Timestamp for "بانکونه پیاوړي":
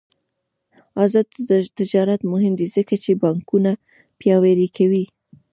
3.23-4.67